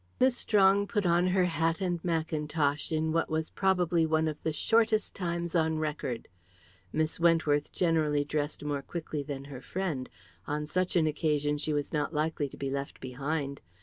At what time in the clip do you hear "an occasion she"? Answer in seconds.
10.95-11.71